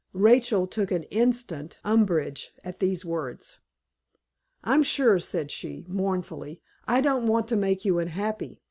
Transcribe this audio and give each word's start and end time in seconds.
Rachel 0.13 0.65
took 0.65 0.91
instant 0.91 1.79
umbrage 1.83 2.55
at 2.63 2.79
these 2.79 3.05
words. 3.05 3.59
"I'm 4.63 4.81
sure," 4.81 5.19
said 5.19 5.51
she; 5.51 5.85
mournfully, 5.87 6.59
"I 6.87 7.01
don't 7.01 7.27
want 7.27 7.47
to 7.49 7.55
make 7.55 7.85
you 7.85 7.99
unhappy. 7.99 8.59